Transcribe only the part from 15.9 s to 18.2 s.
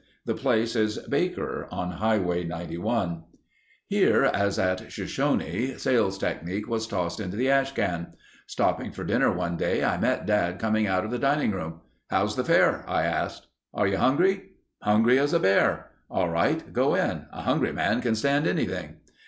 "All right. Go in. A hungry man can